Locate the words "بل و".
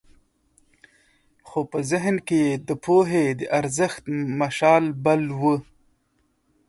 5.03-5.41